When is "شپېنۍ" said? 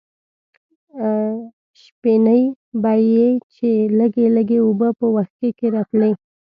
1.81-2.43